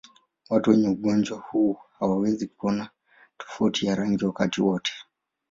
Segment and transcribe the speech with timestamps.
[0.49, 2.89] Watu wenye ugonjwa huu hawawezi kuona
[3.37, 4.91] tofauti ya rangi wakati wote.